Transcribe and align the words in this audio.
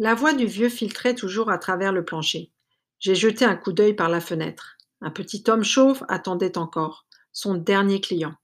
La 0.00 0.14
voix 0.14 0.32
du 0.32 0.46
vieux 0.46 0.68
filtrait 0.68 1.16
toujours 1.16 1.50
à 1.50 1.58
travers 1.58 1.92
le 1.92 2.04
plancher. 2.04 2.52
J'ai 3.00 3.16
jeté 3.16 3.44
un 3.44 3.56
coup 3.56 3.72
d'œil 3.72 3.94
par 3.94 4.08
la 4.08 4.20
fenêtre. 4.20 4.76
Un 5.00 5.10
petit 5.10 5.42
homme 5.48 5.64
chauve 5.64 6.04
attendait 6.08 6.56
encore, 6.56 7.06
son 7.32 7.54
dernier 7.54 8.00
client. 8.00 8.34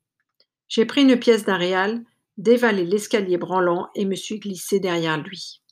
J'ai 0.67 0.85
pris 0.85 1.03
une 1.03 1.17
pièce 1.17 1.45
d'un 1.45 1.57
réal, 1.57 2.05
dévalé 2.39 2.85
l'escalier 2.85 3.37
branlant 3.37 3.89
et 3.95 4.05
me 4.05 4.17
suis 4.17 4.41
glissé 4.41 4.81
derrière 4.81 5.23
lui. 5.23 5.63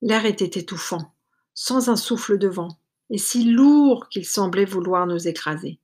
L'air 0.00 0.24
était 0.24 0.58
étouffant, 0.58 1.14
sans 1.52 1.90
un 1.90 1.96
souffle 1.96 2.38
de 2.38 2.48
vent, 2.48 2.78
et 3.10 3.18
si 3.18 3.44
lourd 3.44 4.08
qu'il 4.08 4.24
semblait 4.24 4.64
vouloir 4.64 5.06
nous 5.06 5.28
écraser. 5.28 5.78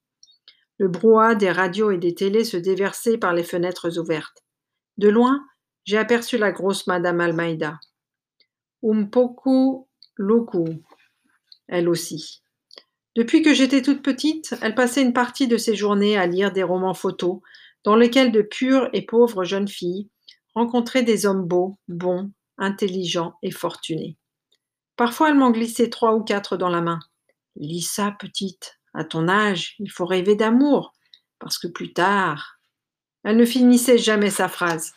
Le 0.79 0.89
brouhaha 0.89 1.35
des 1.35 1.51
radios 1.51 1.91
et 1.91 1.99
des 1.99 2.15
télés 2.15 2.45
se 2.45 2.57
déversait 2.57 3.19
par 3.19 3.35
les 3.35 3.45
fenêtres 3.45 3.99
ouvertes. 3.99 4.43
De 4.97 5.11
loin, 5.11 5.45
j'ai 5.85 5.99
aperçu 5.99 6.39
la 6.39 6.51
grosse 6.51 6.87
Madame 6.87 7.21
Almeida. 7.21 7.79
Un 8.83 9.05
poco 9.05 9.89
loco, 10.17 10.67
elle 11.69 11.89
aussi. 11.89 12.43
Depuis 13.15 13.43
que 13.43 13.53
j'étais 13.53 13.83
toute 13.83 14.03
petite, 14.03 14.55
elle 14.63 14.75
passait 14.75 15.03
une 15.03 15.13
partie 15.13 15.47
de 15.47 15.57
ses 15.57 15.77
journées 15.77 16.17
à 16.17 16.27
lire 16.27 16.53
des 16.53 16.63
romans 16.63 16.95
photos 16.95 17.41
dans 17.85 17.97
lesquels 17.97 18.33
de 18.33 18.43
pures 18.43 18.89
et 18.93 19.03
pauvres 19.03 19.45
jeunes 19.45 19.69
filles 19.69 20.09
rencontraient 20.55 21.03
des 21.03 21.27
hommes 21.27 21.47
beaux, 21.47 21.79
bons, 21.89 22.31
intelligents 22.59 23.35
et 23.43 23.51
fortunés. 23.51 24.17
Parfois, 24.97 25.31
elle 25.31 25.37
m'en 25.37 25.51
glissait 25.51 25.91
trois 25.91 26.15
ou 26.15 26.23
quatre 26.23 26.57
dans 26.57 26.69
la 26.69 26.81
main. 26.81 27.01
Lis 27.57 27.83
ça, 27.83 28.15
petite. 28.19 28.79
À 28.95 29.05
ton 29.05 29.29
âge, 29.29 29.75
il 29.79 29.91
faut 29.91 30.05
rêver 30.05 30.37
d'amour, 30.37 30.93
parce 31.39 31.59
que 31.59 31.67
plus 31.67 31.93
tard. 31.93 32.59
Elle 33.25 33.37
ne 33.37 33.45
finissait 33.45 33.99
jamais 33.99 34.31
sa 34.31 34.49
phrase. 34.49 34.95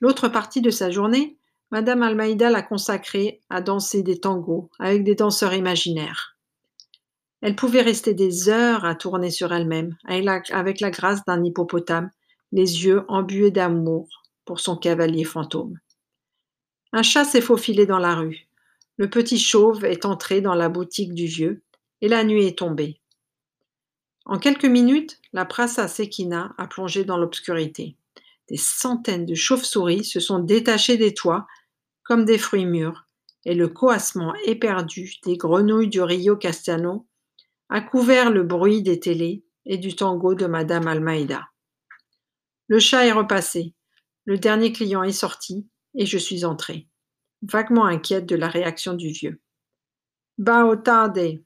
L'autre 0.00 0.28
partie 0.28 0.60
de 0.60 0.70
sa 0.70 0.90
journée, 0.90 1.38
Madame 1.74 2.04
Almeida 2.04 2.50
l'a 2.50 2.62
consacrée 2.62 3.40
à 3.50 3.60
danser 3.60 4.04
des 4.04 4.20
tangos 4.20 4.70
avec 4.78 5.02
des 5.02 5.16
danseurs 5.16 5.54
imaginaires. 5.54 6.36
Elle 7.40 7.56
pouvait 7.56 7.82
rester 7.82 8.14
des 8.14 8.48
heures 8.48 8.84
à 8.84 8.94
tourner 8.94 9.32
sur 9.32 9.52
elle-même, 9.52 9.96
avec 10.04 10.78
la 10.78 10.90
grâce 10.92 11.24
d'un 11.24 11.42
hippopotame, 11.42 12.12
les 12.52 12.84
yeux 12.84 13.02
embués 13.08 13.50
d'amour 13.50 14.06
pour 14.44 14.60
son 14.60 14.76
cavalier 14.76 15.24
fantôme. 15.24 15.80
Un 16.92 17.02
chat 17.02 17.24
s'est 17.24 17.40
faufilé 17.40 17.86
dans 17.86 17.98
la 17.98 18.14
rue. 18.14 18.46
Le 18.96 19.10
petit 19.10 19.40
chauve 19.40 19.84
est 19.84 20.04
entré 20.04 20.40
dans 20.40 20.54
la 20.54 20.68
boutique 20.68 21.12
du 21.12 21.26
vieux, 21.26 21.64
et 22.02 22.06
la 22.06 22.22
nuit 22.22 22.46
est 22.46 22.58
tombée. 22.58 23.00
En 24.26 24.38
quelques 24.38 24.64
minutes, 24.64 25.20
la 25.32 25.44
prassa 25.44 25.88
Sekina 25.88 26.54
a 26.56 26.68
plongé 26.68 27.04
dans 27.04 27.16
l'obscurité. 27.16 27.96
Des 28.48 28.58
centaines 28.58 29.26
de 29.26 29.34
chauves-souris 29.34 30.04
se 30.04 30.20
sont 30.20 30.38
détachées 30.38 30.98
des 30.98 31.14
toits 31.14 31.48
comme 32.04 32.24
des 32.24 32.38
fruits 32.38 32.66
mûrs, 32.66 33.06
et 33.44 33.54
le 33.54 33.68
coassement 33.68 34.34
éperdu 34.46 35.14
des 35.24 35.36
grenouilles 35.36 35.88
du 35.88 36.00
Rio 36.00 36.36
Castiano 36.36 37.06
a 37.68 37.80
couvert 37.80 38.30
le 38.30 38.42
bruit 38.42 38.82
des 38.82 39.00
télés 39.00 39.44
et 39.66 39.78
du 39.78 39.96
tango 39.96 40.34
de 40.34 40.46
Madame 40.46 40.86
Almeida. 40.86 41.48
Le 42.68 42.78
chat 42.78 43.06
est 43.06 43.12
repassé, 43.12 43.74
le 44.24 44.38
dernier 44.38 44.72
client 44.72 45.02
est 45.02 45.12
sorti, 45.12 45.68
et 45.94 46.06
je 46.06 46.18
suis 46.18 46.44
entrée, 46.44 46.88
vaguement 47.42 47.84
inquiète 47.84 48.26
de 48.26 48.36
la 48.36 48.48
réaction 48.48 48.94
du 48.94 49.08
vieux. 49.08 49.40
Bao 50.38 50.76
tarde 50.76 51.40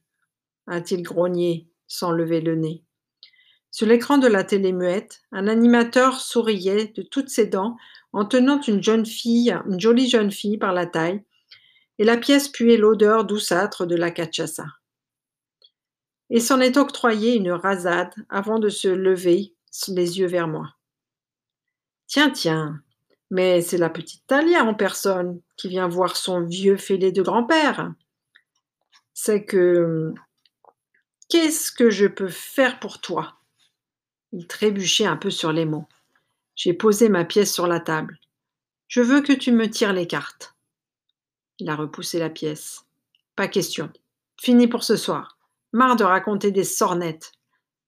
a-t-il 0.67 1.03
grogné 1.03 1.69
sans 1.87 2.13
lever 2.13 2.41
le 2.41 2.55
nez. 2.55 2.85
Sur 3.71 3.87
l'écran 3.87 4.19
de 4.19 4.27
la 4.27 4.45
télé 4.45 4.73
muette, 4.73 5.23
un 5.33 5.47
animateur 5.47 6.21
souriait 6.21 6.89
de 6.89 7.03
toutes 7.03 7.29
ses 7.29 7.47
dents 7.47 7.77
en 8.13 8.25
tenant 8.25 8.61
une 8.61 8.83
jeune 8.83 9.07
fille, 9.07 9.57
une 9.67 9.81
jolie 9.81 10.09
jeune 10.09 10.31
fille 10.31 10.59
par 10.59 10.73
la 10.73 10.87
taille, 10.87 11.23
et 11.99 12.05
la 12.05 12.17
pièce 12.17 12.49
puait 12.49 12.77
l'odeur 12.77 13.25
douceâtre 13.25 13.87
de 13.87 13.97
la 13.97 14.11
cachaça. 14.11 14.65
Et 16.31 16.41
s'en 16.41 16.61
est 16.61 16.77
octroyé 16.77 17.35
une 17.35 17.51
rasade 17.51 18.13
avant 18.29 18.59
de 18.59 18.69
se 18.69 18.89
lever 18.89 19.55
les 19.89 20.19
yeux 20.19 20.27
vers 20.27 20.49
moi. 20.49 20.75
Tiens, 22.07 22.31
tiens, 22.31 22.83
mais 23.31 23.61
c'est 23.61 23.79
la 23.79 23.91
petite 23.91 24.27
Talia 24.27 24.65
en 24.65 24.75
personne 24.75 25.41
qui 25.57 25.69
vient 25.69 25.89
voir 25.89 26.17
son 26.17 26.43
vieux 26.43 26.77
fêlé 26.77 27.13
de 27.13 27.23
grand-père. 27.23 27.93
C'est 29.15 29.45
que. 29.45 30.15
Qu'est-ce 31.29 31.71
que 31.71 31.91
je 31.91 32.07
peux 32.07 32.29
faire 32.29 32.81
pour 32.81 33.01
toi? 33.01 33.35
Il 34.33 34.47
trébuchait 34.47 35.05
un 35.05 35.17
peu 35.17 35.31
sur 35.31 35.53
les 35.53 35.67
mots. 35.67 35.87
J'ai 36.59 36.75
posé 36.75 37.09
ma 37.09 37.25
pièce 37.25 37.55
sur 37.55 37.69
la 37.69 37.79
table. 37.79 38.19
Je 38.89 39.01
veux 39.01 39.21
que 39.21 39.33
tu 39.33 39.53
me 39.53 39.71
tires 39.71 39.93
les 39.93 40.09
cartes. 40.09 40.57
Il 41.61 41.71
a 41.71 41.77
repoussé 41.77 42.19
la 42.19 42.31
pièce. 42.31 42.85
Pas 43.37 43.47
question. 43.47 43.93
Fini 44.41 44.67
pour 44.67 44.83
ce 44.83 44.97
soir. 44.97 45.39
Marre 45.73 45.95
de 45.95 46.03
raconter 46.03 46.51
des 46.51 46.65
sornettes. 46.65 47.31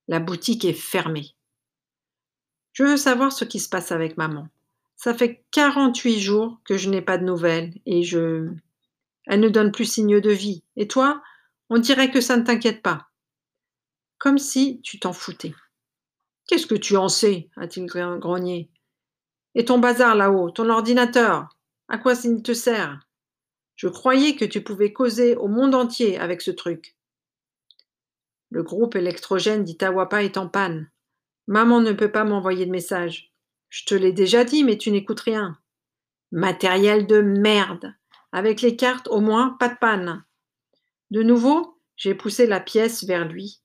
La 0.07 0.21
boutique 0.21 0.63
est 0.63 0.71
fermée. 0.71 1.35
Je 2.71 2.85
veux 2.85 2.95
savoir 2.95 3.33
ce 3.33 3.43
qui 3.43 3.59
se 3.59 3.67
passe 3.67 3.91
avec 3.91 4.15
maman. 4.15 4.47
Ça 4.95 5.13
fait 5.13 5.43
48 5.51 6.19
jours 6.21 6.61
que 6.63 6.77
je 6.77 6.89
n'ai 6.89 7.01
pas 7.01 7.17
de 7.17 7.25
nouvelles 7.25 7.73
et 7.85 8.03
je. 8.03 8.47
Elle 9.27 9.41
ne 9.41 9.49
donne 9.49 9.73
plus 9.73 9.83
signe 9.83 10.21
de 10.21 10.31
vie. 10.31 10.63
Et 10.77 10.87
toi, 10.87 11.21
on 11.69 11.77
dirait 11.77 12.09
que 12.09 12.21
ça 12.21 12.37
ne 12.37 12.43
t'inquiète 12.45 12.81
pas. 12.81 13.09
Comme 14.17 14.37
si 14.37 14.79
tu 14.81 14.97
t'en 14.97 15.11
foutais. 15.11 15.53
Qu'est-ce 16.51 16.67
que 16.67 16.75
tu 16.75 16.97
en 16.97 17.07
sais? 17.07 17.49
a-t-il 17.55 17.85
grogné. 17.85 18.69
Et 19.55 19.63
ton 19.63 19.79
bazar 19.79 20.15
là-haut, 20.15 20.51
ton 20.51 20.69
ordinateur, 20.69 21.47
à 21.87 21.97
quoi 21.97 22.13
ça 22.13 22.27
te 22.43 22.53
sert? 22.53 23.07
Je 23.77 23.87
croyais 23.87 24.35
que 24.35 24.43
tu 24.43 24.61
pouvais 24.61 24.91
causer 24.91 25.37
au 25.37 25.47
monde 25.47 25.73
entier 25.73 26.17
avec 26.19 26.41
ce 26.41 26.51
truc. 26.51 26.97
Le 28.49 28.63
groupe 28.63 28.97
électrogène 28.97 29.63
d'Itawapa 29.63 30.23
est 30.23 30.35
en 30.35 30.49
panne. 30.49 30.91
Maman 31.47 31.79
ne 31.79 31.93
peut 31.93 32.11
pas 32.11 32.25
m'envoyer 32.25 32.65
de 32.65 32.71
message. 32.71 33.33
Je 33.69 33.85
te 33.85 33.95
l'ai 33.95 34.11
déjà 34.11 34.43
dit, 34.43 34.65
mais 34.65 34.77
tu 34.77 34.91
n'écoutes 34.91 35.21
rien. 35.21 35.57
Matériel 36.33 37.07
de 37.07 37.21
merde. 37.21 37.93
Avec 38.33 38.59
les 38.59 38.75
cartes, 38.75 39.07
au 39.07 39.21
moins, 39.21 39.55
pas 39.57 39.69
de 39.69 39.77
panne. 39.79 40.25
De 41.11 41.23
nouveau, 41.23 41.79
j'ai 41.95 42.13
poussé 42.13 42.45
la 42.45 42.59
pièce 42.59 43.05
vers 43.05 43.25
lui. 43.25 43.61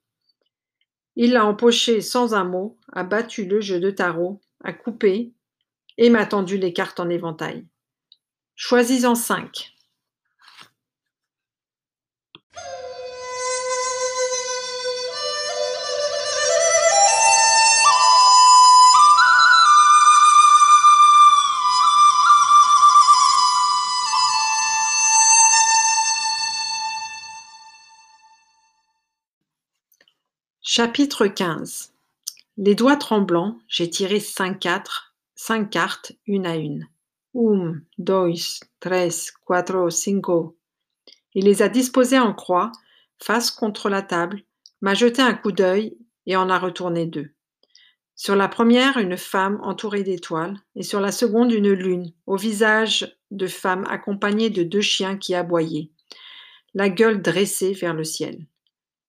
Il 1.17 1.33
l'a 1.33 1.47
empoché 1.47 2.03
sans 2.03 2.35
un 2.35 2.45
mot, 2.45 2.79
a 2.93 3.03
battu 3.03 3.47
le 3.47 3.61
jeu 3.61 3.81
de 3.81 3.91
tarot, 3.91 4.41
a 4.63 4.73
coupé 4.73 5.33
et 5.97 6.11
m'a 6.11 6.27
tendu 6.27 6.59
les 6.59 6.73
cartes 6.73 7.01
en 7.01 7.09
éventail. 7.09 7.67
Choisis-en 8.55 9.15
cinq. 9.15 9.76
Chapitre 30.69 31.29
XV 31.29 31.93
Les 32.57 32.75
doigts 32.75 32.97
tremblants, 32.97 33.57
j'ai 33.69 33.89
tiré 33.89 34.19
cinq, 34.19 34.59
quatre, 34.59 35.15
cinq 35.37 35.71
cartes, 35.71 36.11
une 36.27 36.45
à 36.45 36.57
une. 36.57 36.89
Um, 37.35 37.83
deux, 37.99 38.33
tres, 38.81 39.31
cuatro, 39.45 39.91
cinco. 39.91 40.59
Il 41.35 41.45
les 41.45 41.63
a 41.63 41.69
disposées 41.69 42.19
en 42.19 42.35
croix, 42.35 42.73
face 43.23 43.53
contre 43.53 43.89
la 43.89 44.03
table, 44.03 44.43
m'a 44.81 44.95
jeté 44.95 45.23
un 45.23 45.35
coup 45.35 45.53
d'œil 45.53 45.97
et 46.27 46.35
en 46.35 46.51
a 46.51 46.59
retourné 46.59 47.07
deux. 47.07 47.31
Sur 48.17 48.35
la 48.35 48.49
première, 48.49 48.99
une 48.99 49.17
femme 49.17 49.61
entourée 49.63 50.03
d'étoiles, 50.03 50.59
et 50.75 50.83
sur 50.83 51.01
la 51.01 51.13
seconde, 51.13 51.53
une 51.53 51.71
lune, 51.71 52.13
au 52.27 52.37
visage 52.37 53.17
de 53.31 53.47
femme 53.47 53.85
accompagnée 53.89 54.51
de 54.51 54.65
deux 54.65 54.81
chiens 54.81 55.17
qui 55.17 55.37
aboyaient, 55.37 55.93
la 56.75 56.89
gueule 56.89 57.23
dressée 57.23 57.73
vers 57.73 57.95
le 57.95 58.03
ciel. 58.03 58.45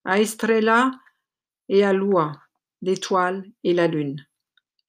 A 0.06 0.20
Estrella, 0.22 0.92
et 1.70 1.84
à 1.84 1.94
Lua, 1.94 2.34
l'étoile 2.82 3.46
et 3.64 3.74
la 3.74 3.88
lune. 3.88 4.26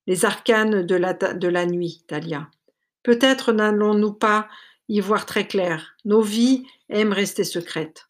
Les 0.06 0.25
arcanes 0.25 0.82
de 0.82 0.94
la, 0.94 1.12
de 1.12 1.48
la 1.48 1.66
nuit, 1.66 2.04
Talia. 2.06 2.48
Peut-être 3.02 3.52
n'allons-nous 3.52 4.12
pas 4.12 4.48
y 4.88 5.00
voir 5.00 5.26
très 5.26 5.46
clair. 5.46 5.96
Nos 6.04 6.22
vies 6.22 6.66
aiment 6.88 7.12
rester 7.12 7.44
secrètes. 7.44 8.06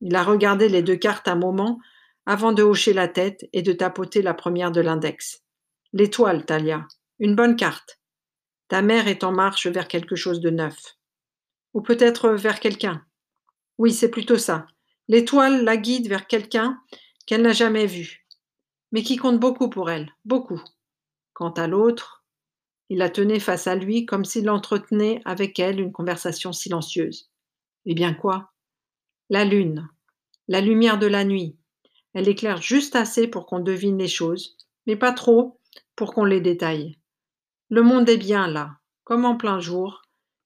Il 0.00 0.14
a 0.16 0.22
regardé 0.22 0.68
les 0.68 0.82
deux 0.82 0.96
cartes 0.96 1.28
un 1.28 1.34
moment 1.34 1.78
avant 2.26 2.52
de 2.52 2.62
hocher 2.62 2.92
la 2.92 3.08
tête 3.08 3.48
et 3.52 3.62
de 3.62 3.72
tapoter 3.72 4.22
la 4.22 4.34
première 4.34 4.70
de 4.70 4.80
l'index. 4.80 5.42
L'étoile, 5.92 6.44
Talia. 6.44 6.86
Une 7.18 7.34
bonne 7.34 7.56
carte. 7.56 8.00
Ta 8.68 8.82
mère 8.82 9.08
est 9.08 9.24
en 9.24 9.32
marche 9.32 9.66
vers 9.66 9.88
quelque 9.88 10.16
chose 10.16 10.40
de 10.40 10.50
neuf. 10.50 10.96
Ou 11.74 11.82
peut-être 11.82 12.30
vers 12.30 12.60
quelqu'un. 12.60 13.04
Oui, 13.78 13.92
c'est 13.92 14.10
plutôt 14.10 14.38
ça. 14.38 14.66
L'étoile 15.08 15.64
la 15.64 15.76
guide 15.76 16.08
vers 16.08 16.26
quelqu'un 16.26 16.78
qu'elle 17.26 17.42
n'a 17.42 17.52
jamais 17.52 17.86
vu, 17.86 18.26
mais 18.92 19.02
qui 19.02 19.16
compte 19.16 19.40
beaucoup 19.40 19.70
pour 19.70 19.90
elle, 19.90 20.12
beaucoup. 20.24 20.62
Quant 21.32 21.50
à 21.50 21.66
l'autre, 21.66 22.24
Il 22.90 22.98
la 22.98 23.08
tenait 23.08 23.38
face 23.38 23.68
à 23.68 23.76
lui 23.76 24.04
comme 24.04 24.24
s'il 24.24 24.50
entretenait 24.50 25.22
avec 25.24 25.58
elle 25.60 25.78
une 25.80 25.92
conversation 25.92 26.52
silencieuse. 26.52 27.30
Eh 27.86 27.94
bien 27.94 28.12
quoi? 28.12 28.50
La 29.30 29.44
lune, 29.44 29.88
la 30.48 30.60
lumière 30.60 30.98
de 30.98 31.06
la 31.06 31.24
nuit. 31.24 31.56
Elle 32.14 32.28
éclaire 32.28 32.60
juste 32.60 32.96
assez 32.96 33.28
pour 33.28 33.46
qu'on 33.46 33.60
devine 33.60 33.96
les 33.96 34.08
choses, 34.08 34.56
mais 34.86 34.96
pas 34.96 35.12
trop 35.12 35.60
pour 35.94 36.12
qu'on 36.12 36.24
les 36.24 36.40
détaille. 36.40 36.98
Le 37.68 37.82
monde 37.82 38.08
est 38.08 38.16
bien 38.16 38.48
là, 38.48 38.72
comme 39.04 39.24
en 39.24 39.36
plein 39.36 39.60
jour, 39.60 40.02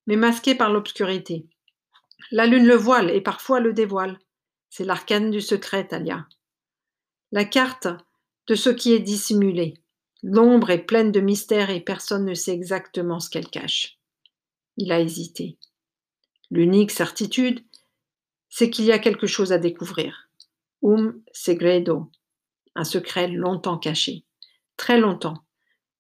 mais 0.07 0.17
masqué 0.17 0.55
par 0.55 0.71
l'obscurité. 0.71 1.47
La 2.31 2.47
lune 2.47 2.67
le 2.67 2.77
voile 2.77 3.11
et 3.11 3.23
parfois 3.23 3.61
le 3.61 3.73
dévoile. 3.73 4.19
C'est 4.69 4.85
l'arcane 4.85 5.31
du 5.31 5.41
secret, 5.41 5.89
Talia. 5.89 6.27
La 7.35 7.45
carte 7.45 7.89
de 8.47 8.55
ce 8.55 8.71
qui 8.71 8.93
est 8.93 9.01
dissimulé. 9.01 9.75
L'ombre 10.23 10.71
est 10.71 10.87
pleine 10.87 11.11
de 11.11 11.19
mystères 11.19 11.69
et 11.69 11.81
personne 11.81 12.25
ne 12.25 12.33
sait 12.33 12.53
exactement 12.53 13.19
ce 13.19 13.29
qu'elle 13.29 13.49
cache. 13.49 13.99
Il 14.77 14.93
a 14.93 15.01
hésité. 15.01 15.59
L'unique 16.53 16.93
certitude, 16.93 17.65
c'est 18.51 18.71
qu'il 18.71 18.85
y 18.85 18.93
a 18.93 19.01
quelque 19.01 19.27
chose 19.27 19.53
à 19.53 19.59
découvrir. 19.59 20.29
Um 20.81 21.25
segredo, 21.33 22.09
un 22.77 22.85
secret 22.85 23.27
longtemps 23.27 23.79
caché, 23.79 24.23
très 24.77 25.01
longtemps. 25.01 25.45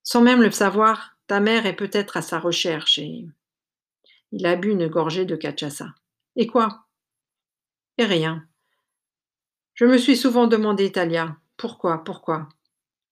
Sans 0.05 0.23
même 0.23 0.41
le 0.41 0.53
savoir, 0.53 1.17
ta 1.27 1.41
mère 1.41 1.67
est 1.67 1.75
peut-être 1.75 2.17
à 2.17 2.23
sa 2.23 2.39
recherche 2.39 2.99
et. 2.99 3.27
Il 4.31 4.47
a 4.47 4.55
bu 4.55 4.71
une 4.71 4.87
gorgée 4.87 5.25
de 5.25 5.35
cachaça. 5.35 5.97
Et 6.37 6.47
quoi? 6.47 6.87
Et 7.99 8.05
rien. 8.05 8.47
Je 9.75 9.85
me 9.87 9.99
suis 9.99 10.17
souvent 10.17 10.47
demandé, 10.47 10.93
Talia, 10.93 11.37
pourquoi, 11.57 12.05
pourquoi? 12.05 12.49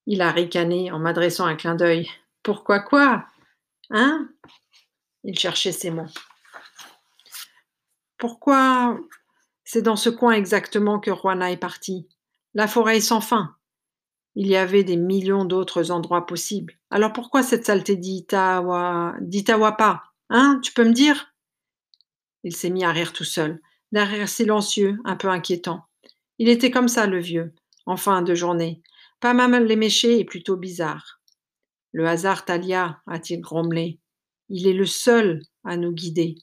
Il 0.06 0.22
a 0.22 0.30
ricané 0.30 0.92
en 0.92 1.00
m'adressant 1.00 1.44
un 1.44 1.56
clin 1.56 1.74
d'œil. 1.74 2.08
Pourquoi 2.44 2.78
quoi? 2.80 3.26
Hein? 3.90 4.28
Il 5.24 5.36
cherchait 5.36 5.72
ses 5.72 5.90
mots. 5.90 6.06
Pourquoi 8.16 8.96
c'est 9.64 9.82
dans 9.82 9.96
ce 9.96 10.08
coin 10.08 10.32
exactement 10.32 11.00
que 11.00 11.12
Juana 11.12 11.50
est 11.50 11.56
partie? 11.56 12.08
La 12.54 12.68
forêt 12.68 12.98
est 12.98 13.00
sans 13.00 13.20
fin. 13.20 13.56
Il 14.34 14.46
y 14.46 14.56
avait 14.56 14.84
des 14.84 14.96
millions 14.96 15.44
d'autres 15.44 15.90
endroits 15.90 16.26
possibles. 16.26 16.78
Alors 16.90 17.12
pourquoi 17.12 17.42
cette 17.42 17.66
saleté 17.66 17.96
d'Itawa... 17.96 19.14
d'Itawapa? 19.20 20.04
Hein? 20.30 20.60
Tu 20.62 20.72
peux 20.72 20.84
me 20.84 20.92
dire? 20.92 21.32
Il 22.44 22.54
s'est 22.54 22.70
mis 22.70 22.84
à 22.84 22.92
rire 22.92 23.12
tout 23.12 23.24
seul, 23.24 23.60
d'un 23.90 24.04
rire 24.04 24.28
silencieux, 24.28 24.98
un 25.04 25.16
peu 25.16 25.28
inquiétant. 25.28 25.84
Il 26.42 26.48
était 26.48 26.72
comme 26.72 26.88
ça, 26.88 27.06
le 27.06 27.20
vieux, 27.20 27.54
en 27.86 27.96
fin 27.96 28.20
de 28.20 28.34
journée. 28.34 28.82
Pas 29.20 29.32
mal 29.32 29.64
l'éméché 29.64 30.18
et 30.18 30.24
plutôt 30.24 30.56
bizarre. 30.56 31.20
Le 31.92 32.04
hasard, 32.08 32.44
Talia, 32.44 33.00
a-t-il 33.06 33.40
grommelé. 33.40 34.00
Il 34.48 34.66
est 34.66 34.72
le 34.72 34.84
seul 34.84 35.42
à 35.62 35.76
nous 35.76 35.92
guider. 35.92 36.34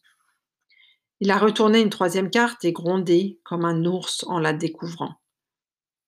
Il 1.19 1.31
a 1.31 1.37
retourné 1.37 1.81
une 1.81 1.89
troisième 1.89 2.29
carte 2.29 2.63
et 2.63 2.71
grondé 2.71 3.41
comme 3.43 3.65
un 3.65 3.83
ours 3.83 4.23
en 4.29 4.39
la 4.39 4.53
découvrant. 4.53 5.15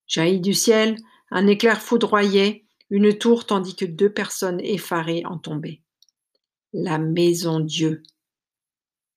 Jaillit 0.06 0.40
du 0.40 0.54
ciel, 0.54 0.96
un 1.30 1.46
éclair 1.46 1.82
foudroyait 1.82 2.64
une 2.88 3.18
tour 3.18 3.44
tandis 3.44 3.76
que 3.76 3.84
deux 3.84 4.10
personnes 4.10 4.60
effarées 4.60 5.26
en 5.26 5.36
tombaient. 5.36 5.82
La 6.72 6.96
maison 6.96 7.60
Dieu. 7.60 8.02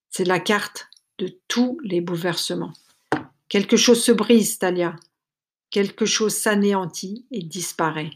C'est 0.10 0.26
la 0.26 0.42
carte 0.42 0.90
de 1.18 1.40
tous 1.48 1.80
les 1.86 2.02
bouleversements. 2.02 2.74
Quelque 3.56 3.78
chose 3.78 4.04
se 4.04 4.12
brise, 4.12 4.60
Talia. 4.60 4.98
Quelque 5.70 6.06
chose 6.06 6.36
s'anéantit 6.36 7.26
et 7.32 7.42
disparaît. 7.42 8.12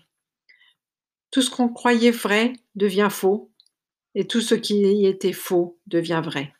Tout 1.31 1.41
ce 1.41 1.49
qu'on 1.49 1.69
croyait 1.69 2.11
vrai 2.11 2.51
devient 2.75 3.07
faux, 3.09 3.49
et 4.15 4.27
tout 4.27 4.41
ce 4.41 4.53
qui 4.53 5.05
était 5.05 5.31
faux 5.31 5.79
devient 5.87 6.21
vrai. 6.21 6.53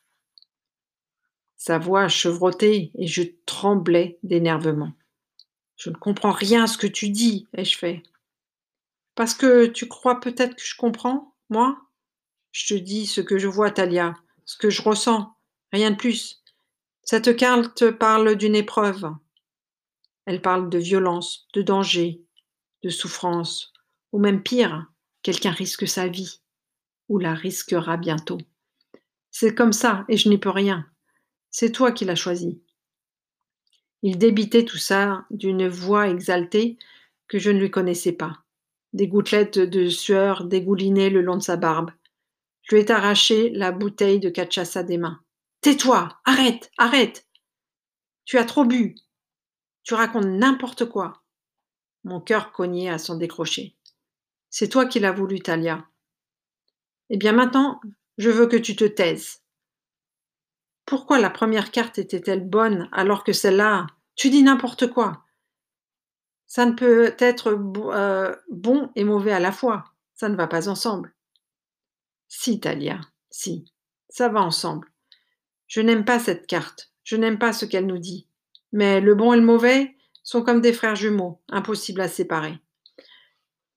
Sa 1.58 1.78
voix 1.78 2.08
chevrotait 2.08 2.92
et 2.96 3.06
je 3.06 3.24
tremblais 3.46 4.18
d'énervement. 4.24 4.94
Je 5.76 5.90
ne 5.90 5.96
comprends 5.96 6.32
rien 6.32 6.64
à 6.64 6.68
ce 6.68 6.78
que 6.78 6.88
tu 6.88 7.10
dis, 7.10 7.50
ai-je 7.58 7.78
fait. 7.78 8.02
Parce 9.14 9.34
que 9.34 9.66
tu 9.66 9.90
crois 9.90 10.22
peut-être 10.22 10.56
que 10.56 10.66
je 10.66 10.78
comprends, 10.78 11.36
moi? 11.50 11.82
Je 12.54 12.74
te 12.74 12.80
dis 12.80 13.08
ce 13.08 13.20
que 13.20 13.40
je 13.40 13.50
vois, 13.50 13.72
Talia, 13.72 14.14
ce 14.46 14.56
que 14.56 14.70
je 14.70 14.82
ressens, 14.82 15.36
rien 15.74 15.92
de 15.92 15.98
plus. 15.98 16.39
Cette 17.12 17.36
carte 17.36 17.90
parle 17.90 18.36
d'une 18.36 18.54
épreuve. 18.54 19.10
Elle 20.28 20.44
parle 20.44 20.70
de 20.70 20.78
violence, 20.78 21.48
de 21.56 21.64
danger, 21.64 22.22
de 22.84 22.90
souffrance, 22.90 23.74
ou 24.12 24.20
même 24.20 24.44
pire, 24.44 24.86
quelqu'un 25.24 25.50
risque 25.50 25.88
sa 25.88 26.08
vie, 26.08 26.42
ou 27.08 27.18
la 27.18 27.34
risquera 27.34 27.98
bientôt. 27.98 28.38
C'est 29.32 29.56
comme 29.56 29.74
ça, 29.74 30.06
et 30.08 30.18
je 30.18 30.30
n'y 30.30 30.38
peux 30.38 30.52
rien. 30.52 30.86
C'est 31.50 31.72
toi 31.72 31.92
qui 31.92 32.06
l'as 32.06 32.14
choisi. 32.14 32.62
Il 34.04 34.20
débitait 34.20 34.66
tout 34.66 34.78
ça 34.78 35.26
d'une 35.32 35.68
voix 35.68 36.10
exaltée 36.10 36.78
que 37.28 37.40
je 37.40 37.50
ne 37.50 37.60
lui 37.60 37.72
connaissais 37.72 38.14
pas. 38.14 38.44
Des 38.94 39.08
gouttelettes 39.08 39.58
de 39.58 39.90
sueur 39.90 40.44
dégoulinaient 40.46 41.10
le 41.10 41.24
long 41.24 41.38
de 41.38 41.42
sa 41.42 41.58
barbe. 41.58 41.90
Je 42.62 42.76
lui 42.76 42.84
ai 42.84 42.92
arraché 42.92 43.50
la 43.50 43.72
bouteille 43.72 44.20
de 44.20 44.30
cachaça 44.30 44.84
des 44.84 45.00
mains. 45.00 45.20
Tais-toi, 45.62 46.20
arrête, 46.26 46.72
arrête. 46.78 47.28
Tu 48.26 48.38
as 48.38 48.46
trop 48.46 48.64
bu. 48.64 48.96
Tu 49.84 49.94
racontes 49.94 50.26
n'importe 50.26 50.86
quoi. 50.86 51.24
Mon 52.04 52.22
cœur 52.22 52.52
cognait 52.52 52.90
à 52.90 52.98
son 52.98 53.18
décrocher. 53.18 53.76
C'est 54.50 54.70
toi 54.70 54.86
qui 54.86 55.00
l'as 55.00 55.12
voulu, 55.12 55.42
Talia. 55.42 55.86
Eh 57.10 57.18
bien 57.18 57.34
maintenant, 57.34 57.82
je 58.18 58.30
veux 58.30 58.48
que 58.48 58.56
tu 58.56 58.76
te 58.76 58.86
taises. 58.86 59.42
Pourquoi 60.86 61.20
la 61.20 61.30
première 61.30 61.72
carte 61.72 62.00
était-elle 62.00 62.48
bonne 62.48 62.90
alors 62.92 63.24
que 63.24 63.34
celle-là, 63.34 63.88
tu 64.16 64.30
dis 64.30 64.44
n'importe 64.44 64.88
quoi. 64.88 65.26
Ça 66.48 66.66
ne 66.66 66.74
peut 66.74 67.16
être 67.20 67.50
euh, 67.94 68.36
bon 68.50 68.92
et 68.96 69.04
mauvais 69.04 69.32
à 69.32 69.40
la 69.40 69.52
fois. 69.52 69.86
Ça 70.16 70.30
ne 70.30 70.36
va 70.36 70.48
pas 70.48 70.68
ensemble. 70.68 71.14
Si, 72.28 72.60
Talia, 72.60 73.00
si, 73.30 73.66
ça 74.10 74.30
va 74.30 74.42
ensemble. 74.42 74.92
Je 75.70 75.82
n'aime 75.82 76.04
pas 76.04 76.20
cette 76.20 76.48
carte, 76.48 76.92
je 77.04 77.16
n'aime 77.16 77.40
pas 77.40 77.54
ce 77.54 77.66
qu'elle 77.66 77.86
nous 77.86 78.00
dit. 78.00 78.28
Mais 78.72 79.00
le 79.00 79.16
bon 79.16 79.34
et 79.34 79.38
le 79.38 79.46
mauvais 79.46 79.96
sont 80.24 80.42
comme 80.42 80.62
des 80.62 80.74
frères 80.74 80.96
jumeaux, 80.96 81.40
impossibles 81.48 82.02
à 82.02 82.08
séparer. 82.08 82.60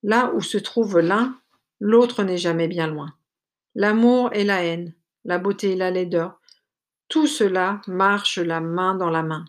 Là 0.01 0.33
où 0.33 0.41
se 0.41 0.57
trouve 0.57 0.99
l'un, 0.99 1.39
l'autre 1.79 2.23
n'est 2.23 2.37
jamais 2.37 2.67
bien 2.67 2.87
loin. 2.87 3.13
L'amour 3.75 4.31
et 4.33 4.43
la 4.43 4.63
haine, 4.63 4.93
la 5.23 5.37
beauté 5.37 5.71
et 5.71 5.75
la 5.75 5.91
laideur, 5.91 6.41
tout 7.09 7.27
cela 7.27 7.79
marche 7.87 8.39
la 8.39 8.59
main 8.59 8.95
dans 8.95 9.11
la 9.11 9.21
main. 9.21 9.45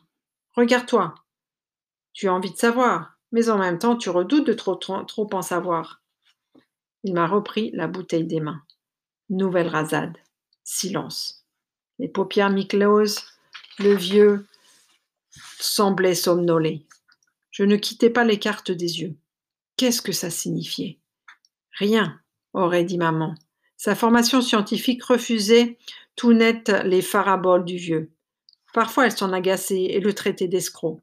Regarde-toi. 0.52 1.14
Tu 2.12 2.28
as 2.28 2.34
envie 2.34 2.52
de 2.52 2.58
savoir, 2.58 3.18
mais 3.32 3.48
en 3.48 3.58
même 3.58 3.78
temps 3.78 3.96
tu 3.96 4.10
redoutes 4.10 4.46
de 4.46 4.52
trop, 4.52 4.76
trop, 4.76 5.28
en 5.32 5.42
savoir. 5.42 6.02
Il 7.04 7.14
m'a 7.14 7.26
repris 7.26 7.70
la 7.72 7.86
bouteille 7.86 8.26
des 8.26 8.40
mains. 8.40 8.62
Nouvelle 9.30 9.68
rasade. 9.68 10.18
Silence. 10.62 11.43
Les 11.98 12.08
paupières 12.08 12.50
mi-closes, 12.50 13.20
le 13.78 13.94
vieux 13.94 14.46
semblait 15.58 16.14
somnoler. 16.14 16.86
Je 17.50 17.62
ne 17.62 17.76
quittais 17.76 18.10
pas 18.10 18.24
les 18.24 18.38
cartes 18.38 18.72
des 18.72 19.00
yeux. 19.00 19.16
Qu'est-ce 19.76 20.02
que 20.02 20.12
ça 20.12 20.30
signifiait? 20.30 20.98
Rien, 21.78 22.20
aurait 22.52 22.84
dit 22.84 22.98
maman. 22.98 23.34
Sa 23.76 23.94
formation 23.94 24.40
scientifique 24.40 25.04
refusait 25.04 25.78
tout 26.16 26.32
net 26.32 26.72
les 26.84 27.02
faraboles 27.02 27.64
du 27.64 27.76
vieux. 27.76 28.10
Parfois 28.72 29.06
elle 29.06 29.16
s'en 29.16 29.32
agaçait 29.32 29.82
et 29.82 30.00
le 30.00 30.12
traitait 30.14 30.48
d'escroc. 30.48 31.00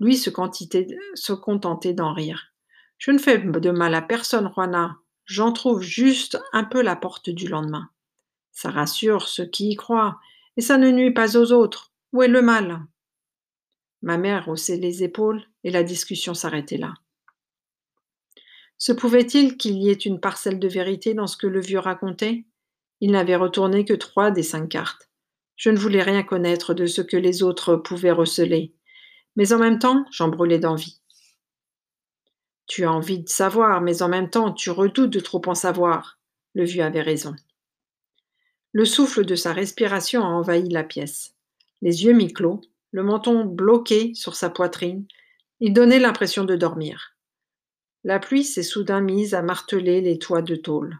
Lui 0.00 0.16
se, 0.16 0.30
se 0.30 1.32
contentait 1.32 1.94
d'en 1.94 2.12
rire. 2.12 2.52
Je 2.98 3.10
ne 3.10 3.18
fais 3.18 3.38
de 3.38 3.70
mal 3.70 3.94
à 3.94 4.02
personne, 4.02 4.50
Juana. 4.52 4.96
J'en 5.24 5.52
trouve 5.52 5.82
juste 5.82 6.38
un 6.52 6.64
peu 6.64 6.82
la 6.82 6.96
porte 6.96 7.30
du 7.30 7.48
lendemain. 7.48 7.88
Ça 8.54 8.70
rassure 8.70 9.28
ceux 9.28 9.46
qui 9.46 9.70
y 9.70 9.76
croient, 9.76 10.18
et 10.56 10.62
ça 10.62 10.78
ne 10.78 10.90
nuit 10.90 11.12
pas 11.12 11.36
aux 11.36 11.52
autres. 11.52 11.92
Où 12.12 12.22
est 12.22 12.28
le 12.28 12.40
mal? 12.40 12.80
Ma 14.00 14.16
mère 14.16 14.48
haussait 14.48 14.76
les 14.76 15.02
épaules, 15.02 15.42
et 15.64 15.70
la 15.70 15.82
discussion 15.82 16.32
s'arrêtait 16.32 16.78
là. 16.78 16.94
Se 18.78 18.92
pouvait-il 18.92 19.56
qu'il 19.56 19.76
y 19.78 19.90
ait 19.90 19.92
une 19.92 20.20
parcelle 20.20 20.58
de 20.58 20.68
vérité 20.68 21.14
dans 21.14 21.26
ce 21.26 21.36
que 21.36 21.46
le 21.46 21.60
vieux 21.60 21.78
racontait? 21.78 22.44
Il 23.00 23.10
n'avait 23.10 23.36
retourné 23.36 23.84
que 23.84 23.94
trois 23.94 24.30
des 24.30 24.42
cinq 24.42 24.68
cartes. 24.68 25.10
Je 25.56 25.70
ne 25.70 25.78
voulais 25.78 26.02
rien 26.02 26.22
connaître 26.22 26.74
de 26.74 26.86
ce 26.86 27.00
que 27.00 27.16
les 27.16 27.42
autres 27.42 27.76
pouvaient 27.76 28.10
receler, 28.10 28.74
mais 29.36 29.52
en 29.52 29.58
même 29.58 29.78
temps, 29.78 30.04
j'en 30.10 30.28
brûlais 30.28 30.58
d'envie. 30.58 31.00
Tu 32.66 32.84
as 32.84 32.92
envie 32.92 33.20
de 33.20 33.28
savoir, 33.28 33.80
mais 33.80 34.02
en 34.02 34.08
même 34.08 34.30
temps, 34.30 34.52
tu 34.52 34.70
redoutes 34.70 35.10
de 35.10 35.20
trop 35.20 35.42
en 35.46 35.54
savoir. 35.54 36.18
Le 36.54 36.64
vieux 36.64 36.82
avait 36.82 37.02
raison. 37.02 37.34
Le 38.74 38.84
souffle 38.84 39.24
de 39.24 39.36
sa 39.36 39.52
respiration 39.52 40.24
a 40.24 40.26
envahi 40.26 40.68
la 40.68 40.82
pièce. 40.82 41.36
Les 41.80 42.04
yeux 42.04 42.12
mi-clos, 42.12 42.60
le 42.90 43.04
menton 43.04 43.44
bloqué 43.44 44.12
sur 44.14 44.34
sa 44.34 44.50
poitrine, 44.50 45.06
il 45.60 45.72
donnait 45.72 46.00
l'impression 46.00 46.42
de 46.42 46.56
dormir. 46.56 47.14
La 48.02 48.18
pluie 48.18 48.42
s'est 48.42 48.64
soudain 48.64 49.00
mise 49.00 49.32
à 49.32 49.42
marteler 49.42 50.00
les 50.00 50.18
toits 50.18 50.42
de 50.42 50.56
tôle. 50.56 50.98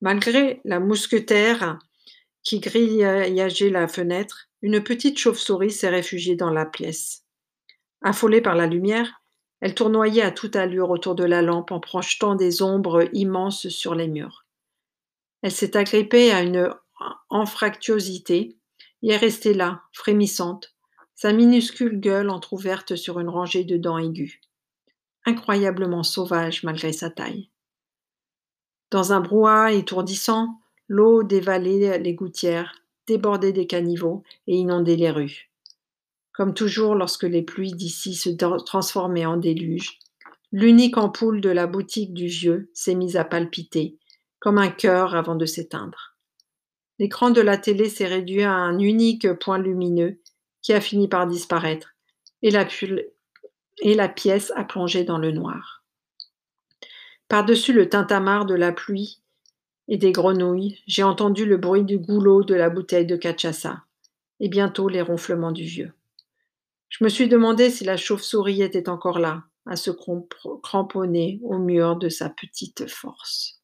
Malgré 0.00 0.60
la 0.64 0.78
mousquetaire 0.78 1.80
qui 2.44 2.60
grillagait 2.60 3.70
la 3.70 3.88
fenêtre, 3.88 4.48
une 4.62 4.80
petite 4.80 5.18
chauve-souris 5.18 5.72
s'est 5.72 5.88
réfugiée 5.88 6.36
dans 6.36 6.50
la 6.50 6.66
pièce. 6.66 7.24
Affolée 8.00 8.40
par 8.40 8.54
la 8.54 8.68
lumière, 8.68 9.22
elle 9.60 9.74
tournoyait 9.74 10.22
à 10.22 10.30
toute 10.30 10.54
allure 10.54 10.90
autour 10.90 11.16
de 11.16 11.24
la 11.24 11.42
lampe 11.42 11.72
en 11.72 11.80
projetant 11.80 12.36
des 12.36 12.62
ombres 12.62 13.08
immenses 13.12 13.66
sur 13.70 13.96
les 13.96 14.06
murs. 14.06 14.45
Elle 15.42 15.52
s'est 15.52 15.76
agrippée 15.76 16.32
à 16.32 16.42
une 16.42 16.74
anfractuosité 17.30 18.56
et 19.02 19.10
est 19.10 19.16
restée 19.16 19.54
là, 19.54 19.82
frémissante, 19.92 20.74
sa 21.14 21.32
minuscule 21.32 22.00
gueule 22.00 22.30
entr'ouverte 22.30 22.96
sur 22.96 23.20
une 23.20 23.28
rangée 23.28 23.64
de 23.64 23.76
dents 23.76 23.98
aiguës. 23.98 24.38
Incroyablement 25.24 26.02
sauvage 26.02 26.62
malgré 26.62 26.92
sa 26.92 27.10
taille. 27.10 27.50
Dans 28.90 29.12
un 29.12 29.20
brouhaha 29.20 29.72
étourdissant, 29.72 30.60
l'eau 30.88 31.22
dévalait 31.22 31.98
les 31.98 32.14
gouttières, 32.14 32.74
débordait 33.06 33.52
des 33.52 33.66
caniveaux 33.66 34.22
et 34.46 34.56
inondait 34.56 34.96
les 34.96 35.10
rues. 35.10 35.50
Comme 36.32 36.54
toujours 36.54 36.94
lorsque 36.94 37.24
les 37.24 37.42
pluies 37.42 37.72
d'ici 37.72 38.14
se 38.14 38.28
transformaient 38.28 39.26
en 39.26 39.36
déluge, 39.36 39.98
l'unique 40.52 40.98
ampoule 40.98 41.40
de 41.40 41.48
la 41.48 41.66
boutique 41.66 42.12
du 42.12 42.26
vieux 42.26 42.70
s'est 42.74 42.94
mise 42.94 43.16
à 43.16 43.24
palpiter, 43.24 43.98
comme 44.46 44.58
un 44.58 44.70
cœur 44.70 45.16
avant 45.16 45.34
de 45.34 45.44
s'éteindre. 45.44 46.16
L'écran 47.00 47.30
de 47.30 47.40
la 47.40 47.58
télé 47.58 47.88
s'est 47.88 48.06
réduit 48.06 48.44
à 48.44 48.52
un 48.52 48.78
unique 48.78 49.32
point 49.40 49.58
lumineux 49.58 50.20
qui 50.62 50.72
a 50.72 50.80
fini 50.80 51.08
par 51.08 51.26
disparaître, 51.26 51.96
et 52.42 52.52
la, 52.52 54.08
pièce 54.08 54.52
a 54.54 54.62
plongé 54.62 55.02
dans 55.02 55.18
le 55.18 55.32
noir. 55.32 55.84
Par-dessus 57.26 57.72
le 57.72 57.88
tintamarre 57.88 58.46
de 58.46 58.54
la 58.54 58.70
pluie 58.70 59.20
et 59.88 59.96
des 59.96 60.12
grenouilles, 60.12 60.78
j'ai 60.86 61.02
entendu 61.02 61.44
le 61.44 61.56
bruit 61.56 61.82
du 61.82 61.98
goulot 61.98 62.44
de 62.44 62.54
la 62.54 62.70
bouteille 62.70 63.04
de 63.04 63.16
cachaça, 63.16 63.82
et 64.38 64.48
bientôt 64.48 64.88
les 64.88 65.02
ronflements 65.02 65.50
du 65.50 65.64
vieux. 65.64 65.92
Je 66.88 67.02
me 67.02 67.08
suis 67.08 67.26
demandé 67.26 67.68
si 67.68 67.82
la 67.82 67.96
chauve-souris 67.96 68.62
était 68.62 68.88
encore 68.88 69.18
là, 69.18 69.42
à 69.66 69.74
se 69.74 69.90
cramponner 70.62 71.40
au 71.42 71.58
mur 71.58 71.96
de 71.96 72.08
sa 72.08 72.30
petite 72.30 72.88
force. 72.88 73.55